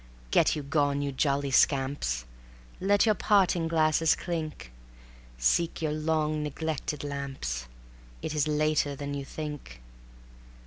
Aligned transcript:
Get 0.31 0.55
you 0.55 0.63
gone, 0.63 1.03
you 1.03 1.11
jolly 1.11 1.51
scamps; 1.51 2.25
Let 2.79 3.05
your 3.05 3.13
parting 3.13 3.67
glasses 3.67 4.15
clink; 4.15 4.71
Seek 5.37 5.79
your 5.79 5.91
long 5.91 6.41
neglected 6.41 7.03
lamps: 7.03 7.67
It 8.23 8.33
is 8.33 8.47
later 8.47 8.95
than 8.95 9.13
you 9.13 9.23
think. 9.23 9.79